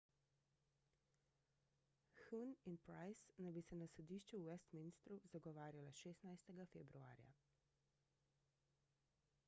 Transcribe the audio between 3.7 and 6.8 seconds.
na sodišču v westminstru zagovarjala 16